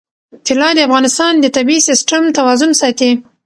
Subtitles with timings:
[0.45, 3.11] طلا د افغانستان د طبعي سیسټم توازن ساتي.